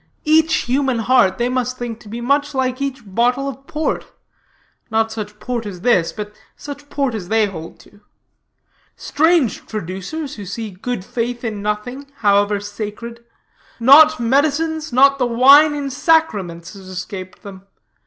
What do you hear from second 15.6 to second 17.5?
in sacraments, has escaped